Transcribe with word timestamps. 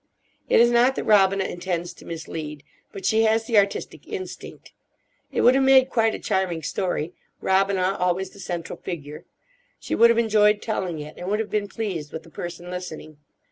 It 0.49 0.59
is 0.59 0.71
not 0.71 0.95
that 0.95 1.03
Robina 1.03 1.43
intends 1.43 1.93
to 1.93 2.05
mislead, 2.07 2.63
but 2.91 3.05
she 3.05 3.21
has 3.25 3.45
the 3.45 3.59
artistic 3.59 4.07
instinct. 4.07 4.71
It 5.31 5.41
would 5.41 5.53
have 5.53 5.63
made 5.63 5.91
quite 5.91 6.15
a 6.15 6.17
charming 6.19 6.63
story; 6.63 7.13
Robina 7.39 7.97
always 7.99 8.31
the 8.31 8.39
central 8.39 8.79
figure. 8.81 9.25
She 9.79 9.93
would 9.93 10.09
have 10.09 10.17
enjoyed 10.17 10.59
telling 10.59 10.97
it, 10.99 11.17
and 11.17 11.27
would 11.29 11.39
have 11.39 11.51
been 11.51 11.67
pleased 11.67 12.11
with 12.13 12.23
the 12.23 12.31
person 12.31 12.71
listening. 12.71 13.17